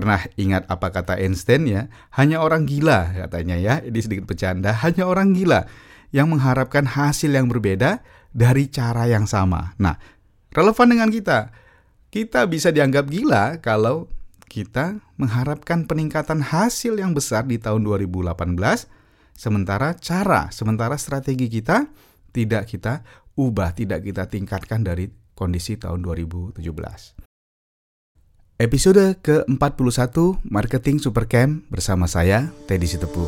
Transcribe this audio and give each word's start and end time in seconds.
Pernah 0.00 0.24
ingat 0.40 0.64
apa 0.72 0.88
kata 0.88 1.20
Einstein 1.20 1.68
ya? 1.68 1.92
Hanya 2.16 2.40
orang 2.40 2.64
gila 2.64 3.12
katanya 3.12 3.60
ya. 3.60 3.84
Ini 3.84 4.00
sedikit 4.00 4.24
bercanda. 4.24 4.72
Hanya 4.80 5.04
orang 5.04 5.36
gila 5.36 5.68
yang 6.08 6.32
mengharapkan 6.32 6.88
hasil 6.88 7.28
yang 7.28 7.52
berbeda 7.52 8.00
dari 8.32 8.72
cara 8.72 9.04
yang 9.04 9.28
sama. 9.28 9.76
Nah, 9.76 10.00
relevan 10.56 10.88
dengan 10.88 11.12
kita. 11.12 11.52
Kita 12.08 12.48
bisa 12.48 12.72
dianggap 12.72 13.12
gila 13.12 13.60
kalau 13.60 14.08
kita 14.48 15.04
mengharapkan 15.20 15.84
peningkatan 15.84 16.48
hasil 16.48 16.96
yang 16.96 17.12
besar 17.12 17.44
di 17.44 17.60
tahun 17.60 17.84
2018 17.84 18.32
sementara 19.36 19.92
cara, 20.00 20.48
sementara 20.48 20.96
strategi 20.96 21.52
kita 21.52 21.92
tidak 22.32 22.72
kita 22.72 23.04
ubah, 23.36 23.76
tidak 23.76 24.00
kita 24.08 24.24
tingkatkan 24.32 24.80
dari 24.80 25.12
kondisi 25.36 25.76
tahun 25.76 26.02
2017. 26.02 27.29
Episode 28.60 29.16
ke-41 29.24 30.36
Marketing 30.44 31.00
Supercamp 31.00 31.64
bersama 31.72 32.04
saya 32.04 32.52
Teddy 32.68 32.84
Sitepu. 32.84 33.24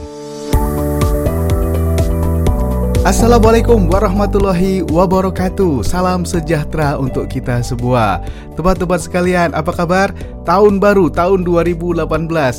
Assalamualaikum 3.01 3.89
warahmatullahi 3.89 4.85
wabarakatuh. 4.93 5.89
Salam 5.89 6.29
sejahtera 6.29 7.01
untuk 7.01 7.33
kita 7.33 7.65
semua. 7.65 8.21
Teman-teman 8.61 9.01
sekalian, 9.01 9.57
apa 9.57 9.73
kabar? 9.73 10.13
Tahun 10.45 10.77
baru, 10.77 11.09
tahun 11.09 11.49
2018 11.49 12.05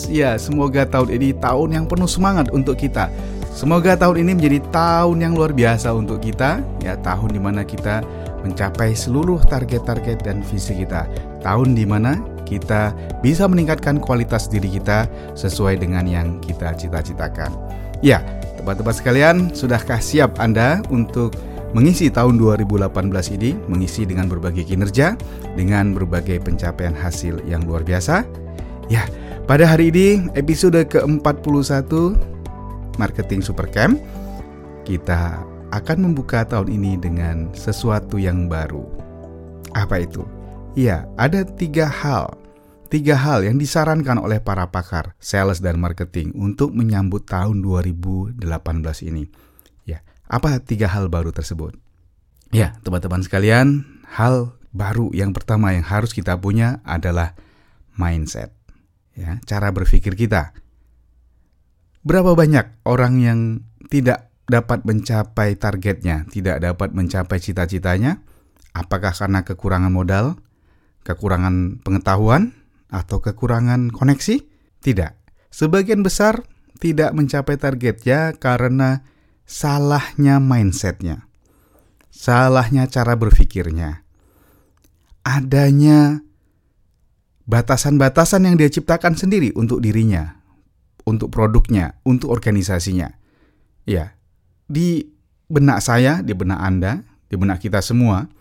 Ya, 0.10 0.34
semoga 0.42 0.90
tahun 0.90 1.14
ini 1.14 1.38
tahun 1.38 1.78
yang 1.78 1.86
penuh 1.86 2.10
semangat 2.10 2.50
untuk 2.50 2.82
kita. 2.82 3.14
Semoga 3.54 3.94
tahun 3.94 4.26
ini 4.26 4.34
menjadi 4.34 4.60
tahun 4.74 5.22
yang 5.22 5.38
luar 5.38 5.54
biasa 5.54 5.94
untuk 5.94 6.26
kita. 6.26 6.66
Ya, 6.82 6.98
tahun 6.98 7.38
di 7.38 7.40
mana 7.40 7.62
kita 7.62 8.02
mencapai 8.42 8.98
seluruh 8.98 9.46
target-target 9.46 10.26
dan 10.26 10.42
visi 10.42 10.74
kita. 10.74 11.06
Tahun 11.46 11.78
di 11.78 11.86
mana 11.86 12.33
kita 12.60 12.94
bisa 13.26 13.50
meningkatkan 13.50 13.98
kualitas 13.98 14.46
diri 14.46 14.70
kita 14.70 15.10
sesuai 15.34 15.82
dengan 15.82 16.06
yang 16.06 16.38
kita 16.44 16.78
cita-citakan. 16.78 17.50
Ya, 18.04 18.20
teman-teman 18.60 18.94
sekalian, 18.94 19.36
sudahkah 19.56 20.04
siap 20.04 20.38
Anda 20.38 20.84
untuk 20.92 21.34
mengisi 21.74 22.12
tahun 22.14 22.38
2018 22.38 22.92
ini, 23.34 23.58
mengisi 23.66 24.06
dengan 24.06 24.30
berbagai 24.30 24.68
kinerja, 24.70 25.18
dengan 25.58 25.98
berbagai 25.98 26.44
pencapaian 26.44 26.94
hasil 26.94 27.42
yang 27.50 27.66
luar 27.66 27.82
biasa? 27.82 28.28
Ya, 28.92 29.08
pada 29.50 29.66
hari 29.66 29.90
ini 29.90 30.30
episode 30.38 30.78
ke-41 30.92 31.90
Marketing 33.02 33.42
Supercamp, 33.42 33.98
kita 34.86 35.42
akan 35.74 36.12
membuka 36.12 36.46
tahun 36.46 36.70
ini 36.70 37.02
dengan 37.02 37.50
sesuatu 37.58 38.22
yang 38.22 38.46
baru. 38.46 38.86
Apa 39.74 40.06
itu? 40.06 40.22
Ya, 40.78 41.10
ada 41.18 41.42
tiga 41.42 41.90
hal. 41.90 42.43
Tiga 42.94 43.18
hal 43.18 43.42
yang 43.42 43.58
disarankan 43.58 44.22
oleh 44.22 44.38
para 44.38 44.70
pakar 44.70 45.18
sales 45.18 45.66
dan 45.66 45.82
marketing 45.82 46.30
untuk 46.38 46.78
menyambut 46.78 47.26
tahun 47.26 47.66
2018 47.66 48.38
ini. 49.10 49.26
Ya, 49.82 50.06
apa 50.30 50.62
tiga 50.62 50.86
hal 50.94 51.10
baru 51.10 51.34
tersebut? 51.34 51.74
Ya, 52.54 52.78
teman-teman 52.86 53.26
sekalian, 53.26 53.82
hal 54.14 54.54
baru 54.78 55.10
yang 55.10 55.34
pertama 55.34 55.74
yang 55.74 55.82
harus 55.82 56.14
kita 56.14 56.38
punya 56.38 56.86
adalah 56.86 57.34
mindset. 57.98 58.54
Ya, 59.18 59.42
cara 59.42 59.74
berpikir 59.74 60.14
kita. 60.14 60.54
Berapa 62.06 62.38
banyak 62.38 62.86
orang 62.86 63.18
yang 63.18 63.40
tidak 63.90 64.30
dapat 64.46 64.86
mencapai 64.86 65.58
targetnya, 65.58 66.30
tidak 66.30 66.62
dapat 66.62 66.94
mencapai 66.94 67.42
cita-citanya? 67.42 68.22
Apakah 68.70 69.18
karena 69.18 69.42
kekurangan 69.42 69.90
modal, 69.90 70.38
kekurangan 71.02 71.82
pengetahuan 71.82 72.54
atau 72.94 73.18
kekurangan 73.18 73.90
koneksi? 73.90 74.46
Tidak. 74.86 75.12
Sebagian 75.50 76.06
besar 76.06 76.46
tidak 76.78 77.12
mencapai 77.18 77.58
targetnya 77.58 78.38
karena 78.38 79.02
salahnya 79.48 80.40
mindsetnya, 80.40 81.30
salahnya 82.10 82.90
cara 82.90 83.14
berpikirnya, 83.16 84.02
adanya 85.24 86.24
batasan-batasan 87.48 88.48
yang 88.50 88.56
dia 88.56 88.72
ciptakan 88.72 89.16
sendiri 89.16 89.52
untuk 89.56 89.84
dirinya, 89.84 90.42
untuk 91.08 91.32
produknya, 91.32 92.00
untuk 92.08 92.32
organisasinya. 92.32 93.12
Ya, 93.84 94.16
di 94.68 95.12
benak 95.52 95.84
saya, 95.84 96.24
di 96.24 96.32
benak 96.32 96.60
Anda, 96.60 97.04
di 97.28 97.36
benak 97.36 97.60
kita 97.60 97.84
semua, 97.84 98.32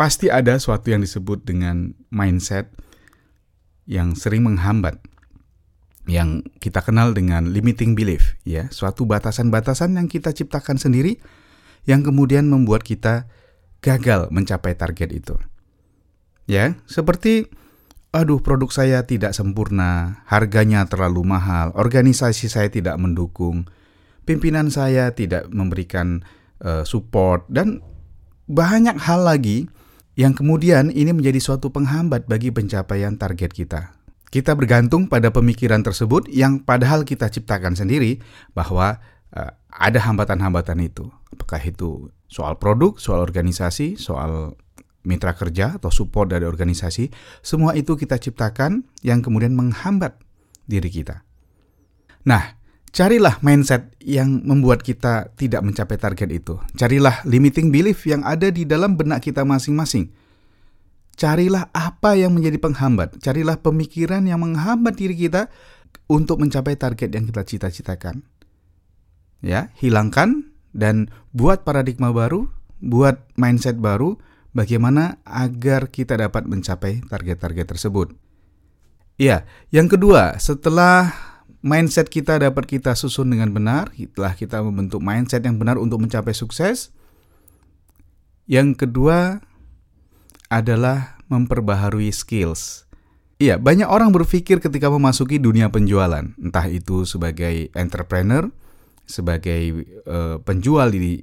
pasti 0.00 0.32
ada 0.32 0.56
suatu 0.56 0.92
yang 0.92 1.04
disebut 1.04 1.44
dengan 1.44 1.92
mindset 2.08 2.72
yang 3.86 4.18
sering 4.18 4.42
menghambat 4.42 4.98
yang 6.06 6.46
kita 6.62 6.82
kenal 6.86 7.10
dengan 7.10 7.50
limiting 7.50 7.98
belief 7.98 8.38
ya. 8.46 8.70
Suatu 8.70 9.06
batasan-batasan 9.06 9.98
yang 9.98 10.06
kita 10.06 10.30
ciptakan 10.30 10.78
sendiri 10.78 11.18
yang 11.86 12.02
kemudian 12.06 12.46
membuat 12.46 12.86
kita 12.86 13.26
gagal 13.82 14.30
mencapai 14.30 14.78
target 14.78 15.10
itu. 15.10 15.34
Ya 16.46 16.78
seperti 16.86 17.50
aduh 18.14 18.38
produk 18.38 18.70
saya 18.70 19.02
tidak 19.04 19.34
sempurna 19.34 20.22
harganya 20.30 20.86
terlalu 20.86 21.26
mahal 21.26 21.74
organisasi 21.74 22.48
saya 22.48 22.70
tidak 22.72 22.96
mendukung 22.96 23.66
pimpinan 24.24 24.72
saya 24.72 25.12
tidak 25.12 25.50
memberikan 25.52 26.24
uh, 26.64 26.80
support 26.86 27.44
dan 27.52 27.84
banyak 28.46 28.94
hal 28.96 29.26
lagi 29.26 29.66
yang 30.16 30.32
kemudian 30.32 30.88
ini 30.88 31.12
menjadi 31.12 31.36
suatu 31.38 31.68
penghambat 31.68 32.24
bagi 32.24 32.48
pencapaian 32.48 33.20
target 33.20 33.52
kita. 33.52 33.92
Kita 34.32 34.56
bergantung 34.56 35.06
pada 35.06 35.30
pemikiran 35.30 35.84
tersebut 35.84 36.26
yang 36.32 36.64
padahal 36.64 37.06
kita 37.06 37.28
ciptakan 37.30 37.76
sendiri 37.76 38.18
bahwa 38.56 38.98
uh, 39.36 39.52
ada 39.70 40.00
hambatan-hambatan 40.02 40.82
itu. 40.82 41.06
Apakah 41.30 41.60
itu 41.62 42.10
soal 42.26 42.56
produk, 42.56 42.96
soal 42.96 43.22
organisasi, 43.22 44.00
soal 44.00 44.56
mitra 45.06 45.36
kerja 45.38 45.78
atau 45.78 45.92
support 45.92 46.32
dari 46.32 46.42
organisasi, 46.42 47.12
semua 47.44 47.78
itu 47.78 47.94
kita 47.94 48.18
ciptakan 48.18 48.88
yang 49.06 49.22
kemudian 49.22 49.54
menghambat 49.54 50.18
diri 50.66 50.90
kita. 50.90 51.22
Nah, 52.26 52.55
Carilah 52.96 53.36
mindset 53.44 53.92
yang 54.00 54.40
membuat 54.48 54.80
kita 54.80 55.28
tidak 55.36 55.60
mencapai 55.60 56.00
target 56.00 56.32
itu. 56.32 56.56
Carilah 56.80 57.20
limiting 57.28 57.68
belief 57.68 58.08
yang 58.08 58.24
ada 58.24 58.48
di 58.48 58.64
dalam 58.64 58.96
benak 58.96 59.20
kita 59.20 59.44
masing-masing. 59.44 60.16
Carilah 61.12 61.68
apa 61.76 62.16
yang 62.16 62.32
menjadi 62.32 62.56
penghambat. 62.56 63.20
Carilah 63.20 63.60
pemikiran 63.60 64.24
yang 64.24 64.40
menghambat 64.40 64.96
diri 64.96 65.12
kita 65.12 65.52
untuk 66.08 66.40
mencapai 66.40 66.80
target 66.80 67.12
yang 67.12 67.28
kita 67.28 67.44
cita-citakan. 67.44 68.24
Ya, 69.44 69.76
hilangkan 69.76 70.56
dan 70.72 71.12
buat 71.36 71.68
paradigma 71.68 72.16
baru, 72.16 72.48
buat 72.80 73.28
mindset 73.36 73.76
baru 73.76 74.16
bagaimana 74.56 75.20
agar 75.28 75.92
kita 75.92 76.16
dapat 76.16 76.48
mencapai 76.48 77.04
target-target 77.04 77.76
tersebut. 77.76 78.16
Ya, 79.20 79.44
yang 79.68 79.92
kedua, 79.92 80.40
setelah 80.40 81.35
mindset 81.64 82.12
kita 82.12 82.40
dapat 82.40 82.64
kita 82.68 82.92
susun 82.96 83.32
dengan 83.32 83.52
benar, 83.52 83.92
setelah 83.96 84.32
kita 84.36 84.60
membentuk 84.60 85.00
mindset 85.00 85.44
yang 85.44 85.56
benar 85.56 85.80
untuk 85.80 86.00
mencapai 86.02 86.36
sukses. 86.36 86.92
Yang 88.46 88.86
kedua 88.86 89.42
adalah 90.46 91.18
memperbaharui 91.26 92.14
skills. 92.14 92.86
Iya, 93.36 93.60
banyak 93.60 93.84
orang 93.84 94.16
berpikir 94.16 94.64
ketika 94.64 94.88
memasuki 94.88 95.36
dunia 95.36 95.68
penjualan, 95.68 96.24
entah 96.40 96.66
itu 96.72 97.04
sebagai 97.04 97.68
entrepreneur, 97.76 98.48
sebagai 99.04 99.84
uh, 100.08 100.40
penjual 100.40 100.88
di 100.88 101.20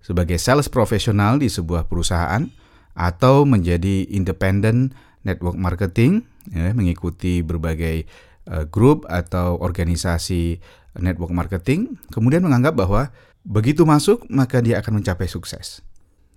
sebagai 0.00 0.40
sales 0.40 0.72
profesional 0.72 1.36
di 1.36 1.52
sebuah 1.52 1.88
perusahaan 1.88 2.48
atau 2.96 3.44
menjadi 3.44 4.08
independent 4.08 4.96
network 5.24 5.56
marketing, 5.56 6.24
ya, 6.48 6.72
mengikuti 6.72 7.40
berbagai 7.44 8.08
uh, 8.48 8.64
grup 8.68 9.08
atau 9.08 9.56
organisasi 9.60 10.60
network 10.98 11.34
marketing, 11.34 11.98
kemudian 12.14 12.44
menganggap 12.44 12.78
bahwa 12.78 13.10
begitu 13.44 13.84
masuk 13.84 14.24
maka 14.30 14.62
dia 14.62 14.80
akan 14.80 15.02
mencapai 15.02 15.26
sukses. 15.26 15.84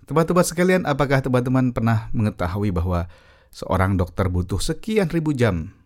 Teman-teman 0.08 0.44
sekalian, 0.44 0.82
apakah 0.88 1.20
teman-teman 1.20 1.70
pernah 1.70 2.08
mengetahui 2.16 2.72
bahwa 2.72 3.12
seorang 3.52 4.00
dokter 4.00 4.32
butuh 4.32 4.56
sekian 4.56 5.12
ribu 5.12 5.36
jam 5.36 5.76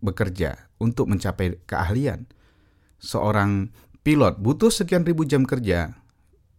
bekerja 0.00 0.68
untuk 0.80 1.12
mencapai 1.12 1.60
keahlian? 1.68 2.24
Seorang 3.00 3.68
pilot 4.00 4.40
butuh 4.40 4.72
sekian 4.72 5.04
ribu 5.04 5.28
jam 5.28 5.44
kerja, 5.44 5.92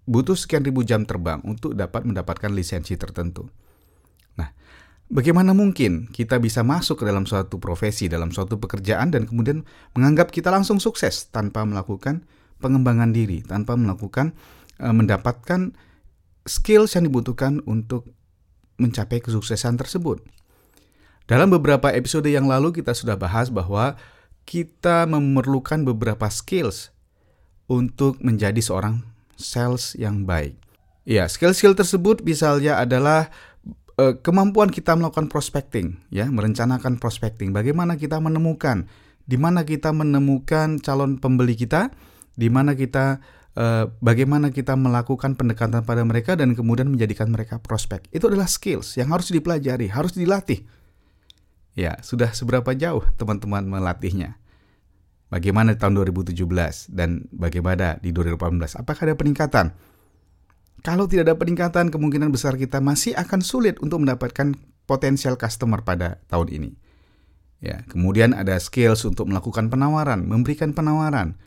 butuh 0.05 0.37
sekian 0.37 0.61
ribu 0.61 0.85
jam 0.85 1.09
terbang 1.09 1.41
untuk 1.41 1.73
dapat 1.73 2.05
mendapatkan 2.05 2.53
lisensi 2.53 2.93
tertentu. 2.97 3.49
Bagaimana 5.11 5.51
mungkin 5.51 6.07
kita 6.07 6.39
bisa 6.39 6.63
masuk 6.63 7.03
ke 7.03 7.05
dalam 7.05 7.27
suatu 7.27 7.59
profesi, 7.59 8.07
dalam 8.07 8.31
suatu 8.31 8.55
pekerjaan 8.55 9.11
dan 9.11 9.27
kemudian 9.27 9.67
menganggap 9.91 10.31
kita 10.31 10.47
langsung 10.47 10.79
sukses 10.79 11.27
tanpa 11.27 11.67
melakukan 11.67 12.23
pengembangan 12.63 13.11
diri, 13.11 13.43
tanpa 13.43 13.75
melakukan 13.75 14.31
e, 14.79 14.87
mendapatkan 14.87 15.75
skills 16.47 16.95
yang 16.95 17.11
dibutuhkan 17.11 17.59
untuk 17.67 18.07
mencapai 18.79 19.19
kesuksesan 19.19 19.75
tersebut. 19.75 20.23
Dalam 21.27 21.51
beberapa 21.51 21.91
episode 21.91 22.31
yang 22.31 22.47
lalu 22.47 22.71
kita 22.71 22.95
sudah 22.95 23.19
bahas 23.19 23.51
bahwa 23.51 23.99
kita 24.47 25.11
memerlukan 25.11 25.83
beberapa 25.83 26.31
skills 26.31 26.95
untuk 27.67 28.15
menjadi 28.23 28.63
seorang 28.63 29.03
sales 29.35 29.91
yang 29.99 30.23
baik. 30.23 30.55
Ya, 31.03 31.27
skill-skill 31.27 31.75
tersebut 31.75 32.23
misalnya 32.23 32.77
adalah 32.77 33.33
kemampuan 34.23 34.71
kita 34.71 34.95
melakukan 34.95 35.27
prospecting, 35.27 35.99
ya, 36.09 36.29
merencanakan 36.29 36.97
prospecting. 36.97 37.51
Bagaimana 37.51 37.99
kita 37.99 38.17
menemukan, 38.17 38.87
di 39.27 39.37
mana 39.37 39.67
kita 39.67 39.91
menemukan 39.91 40.79
calon 40.79 41.19
pembeli 41.19 41.53
kita, 41.59 41.91
di 42.35 42.47
mana 42.47 42.73
kita 42.73 43.19
uh, 43.55 43.91
bagaimana 43.99 44.51
kita 44.51 44.75
melakukan 44.79 45.35
pendekatan 45.35 45.83
pada 45.83 46.03
mereka 46.07 46.39
dan 46.39 46.55
kemudian 46.55 46.87
menjadikan 46.91 47.31
mereka 47.31 47.59
prospek. 47.59 48.07
Itu 48.11 48.31
adalah 48.31 48.47
skills 48.47 48.95
yang 48.95 49.11
harus 49.11 49.31
dipelajari, 49.31 49.91
harus 49.91 50.15
dilatih. 50.15 50.63
Ya, 51.71 51.95
sudah 52.03 52.35
seberapa 52.35 52.75
jauh 52.75 53.03
teman-teman 53.15 53.63
melatihnya? 53.63 54.35
Bagaimana 55.31 55.79
tahun 55.79 55.95
2017 56.11 56.91
dan 56.91 57.23
bagaimana 57.31 57.95
di 58.03 58.11
2018? 58.11 58.83
Apakah 58.83 59.01
ada 59.07 59.15
peningkatan? 59.15 59.71
Kalau 60.81 61.05
tidak 61.05 61.29
ada 61.29 61.35
peningkatan, 61.37 61.93
kemungkinan 61.93 62.33
besar 62.33 62.57
kita 62.57 62.81
masih 62.81 63.13
akan 63.13 63.45
sulit 63.45 63.77
untuk 63.85 64.01
mendapatkan 64.01 64.57
potensial 64.89 65.37
customer 65.37 65.85
pada 65.85 66.17
tahun 66.25 66.49
ini. 66.49 66.71
Ya, 67.61 67.85
kemudian 67.85 68.33
ada 68.33 68.57
skills 68.57 69.05
untuk 69.05 69.29
melakukan 69.29 69.69
penawaran, 69.69 70.25
memberikan 70.25 70.73
penawaran. 70.73 71.37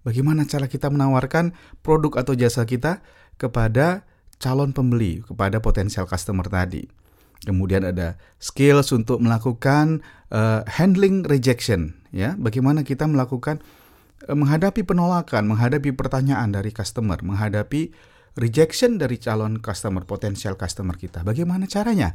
Bagaimana 0.00 0.48
cara 0.48 0.64
kita 0.64 0.88
menawarkan 0.88 1.52
produk 1.84 2.24
atau 2.24 2.32
jasa 2.32 2.64
kita 2.64 3.04
kepada 3.36 4.08
calon 4.40 4.72
pembeli, 4.72 5.20
kepada 5.20 5.60
potensial 5.60 6.08
customer 6.08 6.48
tadi. 6.48 6.88
Kemudian 7.44 7.84
ada 7.84 8.16
skills 8.40 8.90
untuk 8.96 9.20
melakukan 9.20 10.00
uh, 10.32 10.64
handling 10.64 11.28
rejection, 11.28 12.00
ya. 12.10 12.34
Bagaimana 12.40 12.82
kita 12.82 13.04
melakukan 13.04 13.60
uh, 14.24 14.34
menghadapi 14.34 14.82
penolakan, 14.82 15.44
menghadapi 15.44 15.92
pertanyaan 15.92 16.56
dari 16.56 16.72
customer, 16.72 17.20
menghadapi 17.20 17.92
rejection 18.36 19.00
dari 19.00 19.16
calon 19.16 19.62
customer, 19.62 20.04
potensial 20.04 20.58
customer 20.58 20.98
kita. 20.98 21.24
Bagaimana 21.24 21.64
caranya? 21.64 22.12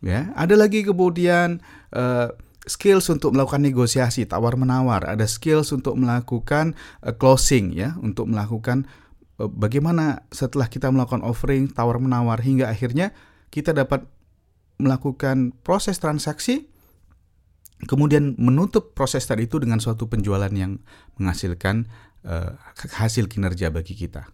Ya, 0.00 0.32
ada 0.32 0.56
lagi 0.56 0.80
kemudian 0.80 1.60
uh, 1.92 2.32
skills 2.64 3.12
untuk 3.12 3.36
melakukan 3.36 3.60
negosiasi, 3.60 4.24
tawar 4.24 4.56
menawar, 4.56 5.04
ada 5.04 5.28
skills 5.28 5.76
untuk 5.76 6.00
melakukan 6.00 6.72
uh, 7.04 7.12
closing 7.12 7.76
ya, 7.76 8.00
untuk 8.00 8.32
melakukan 8.32 8.88
uh, 9.36 9.46
bagaimana 9.46 10.24
setelah 10.32 10.72
kita 10.72 10.88
melakukan 10.88 11.20
offering, 11.20 11.68
tawar 11.68 12.00
menawar 12.00 12.40
hingga 12.40 12.72
akhirnya 12.72 13.12
kita 13.52 13.76
dapat 13.76 14.08
melakukan 14.80 15.52
proses 15.60 16.00
transaksi 16.00 16.70
kemudian 17.88 18.36
menutup 18.36 18.92
proses 18.92 19.24
tadi 19.24 19.48
itu 19.48 19.56
dengan 19.56 19.80
suatu 19.80 20.08
penjualan 20.08 20.52
yang 20.52 20.80
menghasilkan 21.16 21.88
uh, 22.26 22.56
hasil 22.96 23.30
kinerja 23.30 23.72
bagi 23.72 23.96
kita. 23.96 24.28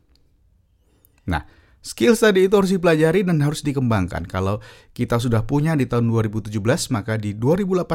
Nah, 1.26 1.44
skills 1.82 2.22
tadi 2.22 2.46
itu 2.46 2.54
harus 2.54 2.72
dipelajari 2.72 3.26
dan 3.26 3.42
harus 3.42 3.62
dikembangkan. 3.62 4.26
Kalau 4.26 4.62
kita 4.94 5.18
sudah 5.18 5.42
punya 5.46 5.74
di 5.74 5.86
tahun 5.86 6.08
2017, 6.10 6.54
maka 6.94 7.18
di 7.18 7.34
2018 7.34 7.86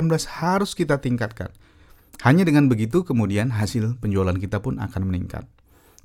harus 0.43 0.71
kita 0.75 0.99
tingkatkan. 0.99 1.51
Hanya 2.21 2.45
dengan 2.45 2.69
begitu 2.69 3.01
kemudian 3.01 3.49
hasil 3.49 3.97
penjualan 3.97 4.37
kita 4.37 4.61
pun 4.61 4.77
akan 4.77 5.01
meningkat. 5.09 5.49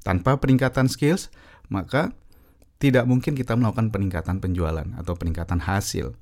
Tanpa 0.01 0.41
peningkatan 0.41 0.89
skills, 0.89 1.29
maka 1.69 2.15
tidak 2.81 3.05
mungkin 3.05 3.37
kita 3.37 3.53
melakukan 3.59 3.93
peningkatan 3.93 4.41
penjualan 4.41 4.87
atau 4.97 5.13
peningkatan 5.13 5.61
hasil. 5.61 6.17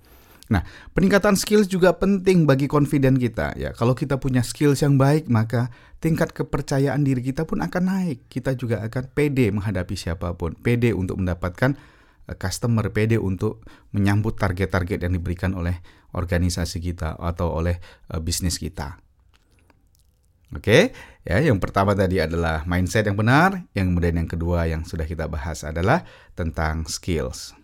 Nah, 0.52 0.60
peningkatan 0.92 1.40
skills 1.40 1.72
juga 1.72 1.96
penting 1.96 2.44
bagi 2.44 2.68
confident 2.68 3.16
kita 3.16 3.56
ya. 3.56 3.72
Kalau 3.72 3.96
kita 3.96 4.20
punya 4.20 4.44
skills 4.44 4.84
yang 4.84 5.00
baik, 5.00 5.32
maka 5.32 5.72
tingkat 6.04 6.36
kepercayaan 6.36 7.00
diri 7.00 7.24
kita 7.24 7.48
pun 7.48 7.64
akan 7.64 7.82
naik. 7.88 8.28
Kita 8.28 8.52
juga 8.52 8.84
akan 8.84 9.08
pede 9.16 9.48
menghadapi 9.48 9.96
siapa 9.96 10.36
pun, 10.36 10.52
pede 10.52 10.92
untuk 10.92 11.16
mendapatkan 11.16 11.72
eh, 12.28 12.36
customer, 12.36 12.92
pede 12.92 13.16
untuk 13.16 13.64
menyambut 13.96 14.36
target-target 14.36 15.08
yang 15.08 15.16
diberikan 15.16 15.56
oleh 15.56 15.80
organisasi 16.12 16.78
kita 16.78 17.16
atau 17.18 17.56
oleh 17.58 17.80
uh, 18.14 18.22
bisnis 18.22 18.60
kita. 18.60 19.00
Oke, 20.54 20.94
ya 21.26 21.42
yang 21.42 21.58
pertama 21.58 21.98
tadi 21.98 22.22
adalah 22.22 22.62
mindset 22.62 23.10
yang 23.10 23.18
benar, 23.18 23.66
yang 23.74 23.90
kemudian 23.90 24.22
yang 24.22 24.30
kedua 24.30 24.70
yang 24.70 24.86
sudah 24.86 25.02
kita 25.02 25.26
bahas 25.26 25.66
adalah 25.66 26.06
tentang 26.38 26.86
skills. 26.86 27.58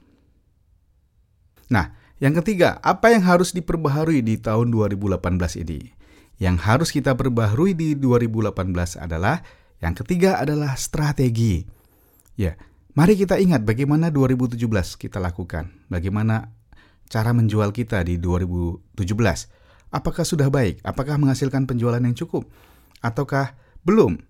Nah, 1.71 2.00
yang 2.21 2.37
ketiga, 2.39 2.79
apa 2.85 3.11
yang 3.11 3.25
harus 3.25 3.57
diperbaharui 3.57 4.21
di 4.21 4.37
tahun 4.37 4.71
2018 4.71 5.17
ini? 5.65 5.97
Yang 6.41 6.57
harus 6.65 6.89
kita 6.93 7.17
perbaharui 7.17 7.73
di 7.73 7.97
2018 7.97 9.01
adalah 9.01 9.41
yang 9.81 9.97
ketiga 9.97 10.41
adalah 10.41 10.77
strategi. 10.77 11.65
Ya, 12.37 12.57
mari 12.93 13.17
kita 13.17 13.41
ingat 13.41 13.65
bagaimana 13.65 14.13
2017 14.13 14.61
kita 15.01 15.17
lakukan, 15.21 15.73
bagaimana 15.89 16.53
cara 17.09 17.33
menjual 17.33 17.73
kita 17.73 18.05
di 18.05 18.21
2017. 18.21 18.93
Apakah 19.91 20.23
sudah 20.23 20.53
baik? 20.53 20.85
Apakah 20.87 21.19
menghasilkan 21.19 21.67
penjualan 21.67 21.99
yang 21.99 22.15
cukup? 22.15 22.47
ataukah 23.01 23.57
belum? 23.83 24.21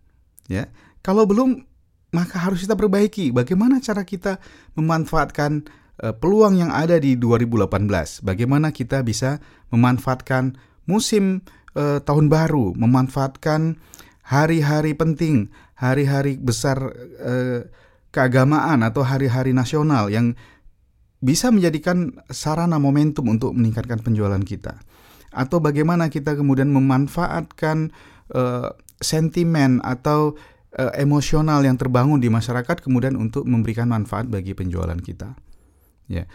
Ya. 0.46 0.70
Kalau 1.02 1.26
belum 1.26 1.66
maka 2.10 2.42
harus 2.42 2.66
kita 2.66 2.74
perbaiki 2.74 3.30
bagaimana 3.30 3.78
cara 3.78 4.02
kita 4.02 4.42
memanfaatkan 4.74 5.62
peluang 6.00 6.56
yang 6.56 6.72
ada 6.72 6.96
di 6.96 7.20
2018. 7.20 8.24
Bagaimana 8.24 8.72
kita 8.72 9.04
bisa 9.04 9.36
memanfaatkan 9.68 10.56
musim 10.88 11.44
uh, 11.76 12.02
tahun 12.02 12.26
baru, 12.32 12.74
memanfaatkan 12.74 13.78
hari-hari 14.26 14.96
penting, 14.96 15.52
hari-hari 15.78 16.38
besar 16.40 16.78
uh, 17.22 17.66
keagamaan 18.10 18.82
atau 18.82 19.06
hari-hari 19.06 19.54
nasional 19.54 20.10
yang 20.10 20.34
bisa 21.20 21.52
menjadikan 21.52 22.16
sarana 22.32 22.80
momentum 22.80 23.28
untuk 23.28 23.52
meningkatkan 23.52 24.00
penjualan 24.00 24.40
kita. 24.40 24.80
Atau 25.30 25.62
bagaimana 25.62 26.10
kita 26.10 26.34
kemudian 26.34 26.72
memanfaatkan 26.74 27.94
uh, 28.34 28.72
sentimen 28.98 29.78
atau 29.84 30.36
emosional 30.94 31.66
yang 31.66 31.74
terbangun 31.74 32.22
di 32.22 32.30
masyarakat 32.30 32.78
kemudian 32.78 33.18
untuk 33.18 33.42
memberikan 33.42 33.90
manfaat 33.90 34.30
bagi 34.30 34.54
penjualan 34.54 34.94
kita. 35.02 35.34
Ya. 36.10 36.26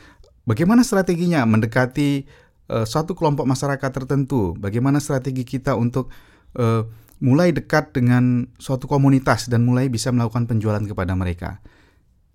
Bagaimana 0.47 0.87
strateginya 0.87 1.43
mendekati 1.43 2.23
uh, 2.71 2.87
suatu 2.87 3.11
kelompok 3.11 3.43
masyarakat 3.43 3.91
tertentu? 3.91 4.55
Bagaimana 4.55 5.03
strategi 5.03 5.43
kita 5.43 5.75
untuk 5.75 6.07
uh, 6.55 6.87
mulai 7.19 7.51
dekat 7.51 7.91
dengan 7.91 8.47
suatu 8.55 8.87
komunitas 8.87 9.51
dan 9.51 9.67
mulai 9.67 9.91
bisa 9.91 10.15
melakukan 10.15 10.47
penjualan 10.47 10.81
kepada 10.81 11.11
mereka? 11.11 11.59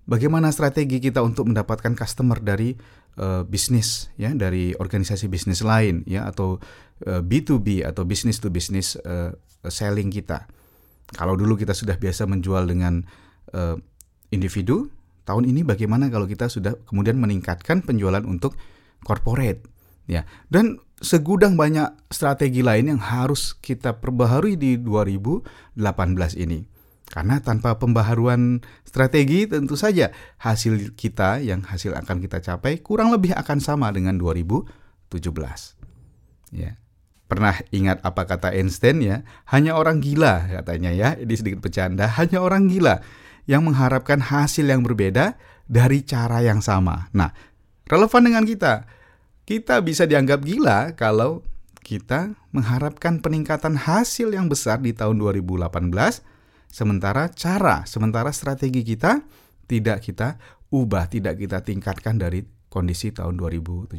Bagaimana 0.05 0.53
strategi 0.53 1.01
kita 1.01 1.23
untuk 1.25 1.49
mendapatkan 1.49 1.97
customer 1.97 2.43
dari 2.43 2.77
uh, 3.17 3.47
bisnis 3.47 4.11
ya, 4.21 4.35
dari 4.35 4.75
organisasi 4.75 5.31
bisnis 5.31 5.65
lain 5.65 6.03
ya 6.05 6.27
atau 6.27 6.61
uh, 7.07 7.23
B2B 7.25 7.87
atau 7.87 8.05
business 8.05 8.43
to 8.43 8.51
business 8.53 8.99
uh, 9.07 9.33
selling 9.71 10.11
kita. 10.13 10.51
Kalau 11.15 11.39
dulu 11.39 11.55
kita 11.55 11.75
sudah 11.75 11.95
biasa 11.95 12.27
menjual 12.27 12.67
dengan 12.71 13.07
uh, 13.55 13.79
individu, 14.35 14.91
tahun 15.31 15.47
ini 15.47 15.63
bagaimana 15.63 16.11
kalau 16.11 16.27
kita 16.27 16.51
sudah 16.51 16.75
kemudian 16.91 17.15
meningkatkan 17.23 17.87
penjualan 17.87 18.27
untuk 18.27 18.59
corporate, 19.07 19.63
ya. 20.11 20.27
Dan 20.51 20.83
segudang 20.99 21.55
banyak 21.55 22.11
strategi 22.11 22.67
lain 22.67 22.91
yang 22.91 23.01
harus 23.01 23.55
kita 23.55 24.03
perbaharui 24.03 24.59
di 24.59 24.75
2018 24.83 25.79
ini. 26.35 26.67
Karena 27.11 27.43
tanpa 27.43 27.75
pembaharuan 27.75 28.63
strategi 28.87 29.43
tentu 29.47 29.75
saja 29.75 30.15
hasil 30.39 30.95
kita 30.95 31.43
yang 31.43 31.67
hasil 31.67 31.91
akan 31.99 32.23
kita 32.23 32.39
capai 32.39 32.79
kurang 32.79 33.11
lebih 33.11 33.35
akan 33.35 33.59
sama 33.59 33.91
dengan 33.91 34.15
2017. 34.15 35.11
Ya. 36.55 36.79
Pernah 37.27 37.63
ingat 37.75 38.03
apa 38.07 38.27
kata 38.27 38.55
Einstein 38.55 39.03
ya? 39.03 39.27
Hanya 39.51 39.75
orang 39.75 39.99
gila 39.99 40.51
katanya 40.51 40.95
ya. 40.95 41.19
Ini 41.19 41.35
sedikit 41.35 41.63
bercanda. 41.63 42.07
Hanya 42.19 42.43
orang 42.43 42.71
gila 42.71 43.03
yang 43.45 43.65
mengharapkan 43.65 44.21
hasil 44.21 44.67
yang 44.69 44.83
berbeda 44.85 45.37
dari 45.71 46.03
cara 46.03 46.43
yang 46.43 46.59
sama. 46.59 47.09
Nah, 47.15 47.31
relevan 47.87 48.27
dengan 48.27 48.45
kita. 48.45 48.85
Kita 49.47 49.83
bisa 49.83 50.07
dianggap 50.07 50.43
gila 50.47 50.95
kalau 50.95 51.43
kita 51.81 52.39
mengharapkan 52.55 53.19
peningkatan 53.19 53.75
hasil 53.75 54.31
yang 54.31 54.47
besar 54.47 54.79
di 54.79 54.95
tahun 54.95 55.19
2018 55.19 55.67
sementara 56.71 57.27
cara, 57.35 57.83
sementara 57.85 58.31
strategi 58.31 58.87
kita 58.87 59.27
tidak 59.67 60.07
kita 60.07 60.39
ubah, 60.71 61.11
tidak 61.11 61.39
kita 61.43 61.67
tingkatkan 61.67 62.15
dari 62.19 62.47
kondisi 62.71 63.11
tahun 63.11 63.35
2017. 63.39 63.91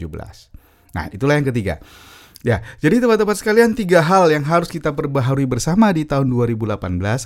Nah, 0.95 1.11
itulah 1.11 1.35
yang 1.35 1.47
ketiga. 1.51 1.83
Ya, 2.41 2.65
jadi 2.81 2.97
teman-teman 2.97 3.37
sekalian 3.37 3.77
tiga 3.77 4.01
hal 4.01 4.33
yang 4.33 4.41
harus 4.41 4.65
kita 4.65 4.89
perbaharui 4.97 5.45
bersama 5.45 5.93
di 5.93 6.09
tahun 6.09 6.25
2018 6.25 6.73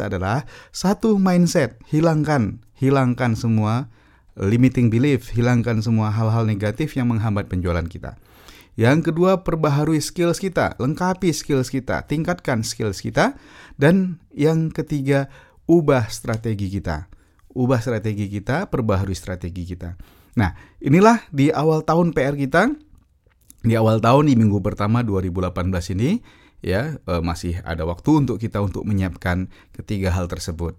adalah 0.04 0.44
satu 0.76 1.16
mindset, 1.16 1.80
hilangkan, 1.88 2.60
hilangkan 2.76 3.32
semua 3.40 3.88
limiting 4.36 4.92
belief, 4.92 5.32
hilangkan 5.32 5.80
semua 5.80 6.12
hal-hal 6.12 6.44
negatif 6.44 7.00
yang 7.00 7.08
menghambat 7.08 7.48
penjualan 7.48 7.88
kita. 7.88 8.20
Yang 8.76 9.12
kedua, 9.12 9.40
perbaharui 9.40 10.04
skills 10.04 10.36
kita, 10.36 10.76
lengkapi 10.76 11.32
skills 11.32 11.72
kita, 11.72 12.04
tingkatkan 12.04 12.60
skills 12.60 13.00
kita. 13.00 13.40
Dan 13.80 14.20
yang 14.36 14.68
ketiga, 14.68 15.32
ubah 15.64 16.12
strategi 16.12 16.68
kita. 16.68 17.08
Ubah 17.56 17.80
strategi 17.80 18.28
kita, 18.28 18.68
perbaharui 18.68 19.16
strategi 19.16 19.64
kita. 19.64 19.96
Nah, 20.36 20.52
inilah 20.84 21.24
di 21.32 21.56
awal 21.56 21.88
tahun 21.88 22.12
PR 22.12 22.36
kita. 22.36 22.76
Di 23.66 23.74
awal 23.74 23.98
tahun 23.98 24.30
di 24.30 24.38
minggu 24.38 24.62
pertama 24.62 25.02
2018 25.02 25.98
ini 25.98 26.22
ya 26.62 27.02
eh, 27.02 27.22
masih 27.26 27.66
ada 27.66 27.82
waktu 27.90 28.26
untuk 28.26 28.38
kita 28.38 28.62
untuk 28.62 28.86
menyiapkan 28.86 29.50
ketiga 29.74 30.14
hal 30.14 30.30
tersebut. 30.30 30.78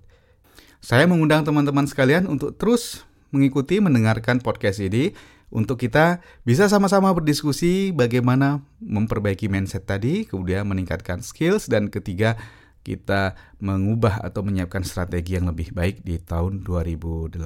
Saya 0.79 1.11
mengundang 1.11 1.43
teman-teman 1.43 1.91
sekalian 1.91 2.31
untuk 2.31 2.55
terus 2.55 3.03
mengikuti 3.35 3.83
mendengarkan 3.83 4.39
podcast 4.39 4.79
ini 4.79 5.11
untuk 5.51 5.83
kita 5.83 6.23
bisa 6.47 6.71
sama-sama 6.71 7.11
berdiskusi 7.11 7.91
bagaimana 7.91 8.63
memperbaiki 8.83 9.47
mindset 9.51 9.87
tadi, 9.87 10.27
kemudian 10.27 10.67
meningkatkan 10.67 11.23
skills 11.23 11.67
dan 11.67 11.91
ketiga 11.91 12.39
kita 12.87 13.35
mengubah 13.59 14.23
atau 14.23 14.47
menyiapkan 14.47 14.87
strategi 14.87 15.35
yang 15.35 15.51
lebih 15.51 15.75
baik 15.75 16.07
di 16.07 16.23
tahun 16.23 16.63
2018 16.63 17.43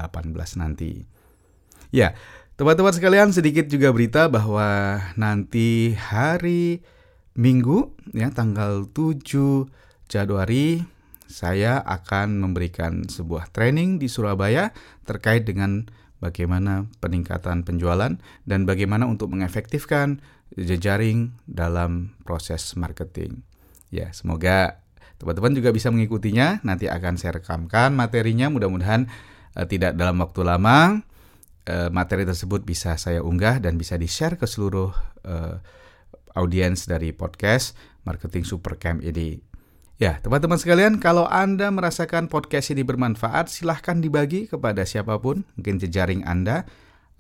nanti. 0.60 1.08
Ya, 1.90 2.14
teman-teman 2.60 2.92
sekalian 2.92 3.32
sedikit 3.32 3.64
juga 3.72 3.88
berita 3.88 4.28
bahwa 4.28 5.00
nanti 5.16 5.96
hari 5.96 6.84
Minggu 7.32 7.96
ya 8.12 8.28
tanggal 8.36 8.84
7 8.84 9.24
Januari 10.12 10.84
saya 11.24 11.80
akan 11.80 12.36
memberikan 12.36 13.08
sebuah 13.08 13.48
training 13.56 13.96
di 13.96 14.12
Surabaya 14.12 14.76
terkait 15.08 15.48
dengan 15.48 15.88
bagaimana 16.20 16.84
peningkatan 17.00 17.64
penjualan 17.64 18.20
dan 18.44 18.60
bagaimana 18.68 19.08
untuk 19.08 19.32
mengefektifkan 19.32 20.20
jejaring 20.52 21.32
dalam 21.48 22.12
proses 22.28 22.76
marketing. 22.76 23.40
Ya, 23.88 24.12
semoga 24.12 24.84
teman-teman 25.16 25.56
juga 25.56 25.72
bisa 25.72 25.88
mengikutinya. 25.88 26.60
Nanti 26.60 26.92
akan 26.92 27.16
saya 27.16 27.40
rekamkan 27.40 27.96
materinya. 27.96 28.52
Mudah-mudahan 28.52 29.08
uh, 29.56 29.64
tidak 29.64 29.96
dalam 29.96 30.20
waktu 30.20 30.44
lama 30.44 31.08
uh, 31.70 31.88
materi 31.94 32.26
tersebut 32.26 32.66
bisa 32.66 32.98
saya 32.98 33.22
unggah 33.22 33.62
dan 33.62 33.78
bisa 33.78 33.94
di-share 33.94 34.34
ke 34.34 34.50
seluruh 34.50 34.90
uh, 35.22 35.62
audiens 36.34 36.90
dari 36.90 37.14
podcast 37.14 37.78
Marketing 38.02 38.42
Supercamp 38.42 39.06
ini. 39.06 39.38
Ya, 40.00 40.16
teman-teman 40.16 40.56
sekalian, 40.56 40.96
kalau 40.96 41.28
Anda 41.28 41.68
merasakan 41.68 42.32
podcast 42.32 42.72
ini 42.72 42.80
bermanfaat, 42.80 43.52
silahkan 43.52 44.00
dibagi 44.00 44.48
kepada 44.48 44.88
siapa 44.88 45.20
pun, 45.20 45.44
mungkin 45.60 45.76
jejaring 45.76 46.24
Anda, 46.24 46.64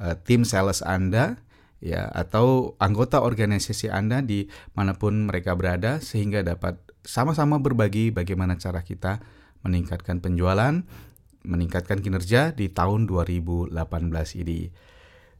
uh, 0.00 0.16
tim 0.24 0.48
sales 0.48 0.80
Anda, 0.80 1.36
ya, 1.84 2.08
atau 2.08 2.72
anggota 2.80 3.20
organisasi 3.20 3.92
Anda 3.92 4.24
di 4.24 4.48
mana 4.72 4.96
pun 4.96 5.28
mereka 5.28 5.52
berada, 5.52 6.00
sehingga 6.00 6.40
dapat 6.40 6.80
sama-sama 7.04 7.60
berbagi 7.60 8.16
bagaimana 8.16 8.56
cara 8.56 8.80
kita 8.80 9.20
meningkatkan 9.60 10.24
penjualan, 10.24 10.80
meningkatkan 11.42 12.00
kinerja 12.04 12.52
di 12.52 12.68
tahun 12.68 13.08
2018 13.08 13.72
ini. 14.40 14.70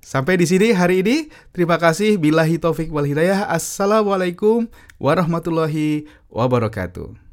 Sampai 0.00 0.40
di 0.40 0.48
sini 0.48 0.72
hari 0.72 1.04
ini. 1.04 1.28
Terima 1.52 1.76
kasih. 1.76 2.16
Bilahi 2.16 2.56
taufik 2.56 2.88
wal 2.88 3.04
hidayah. 3.04 3.52
Assalamualaikum 3.52 4.64
warahmatullahi 4.96 6.08
wabarakatuh. 6.32 7.29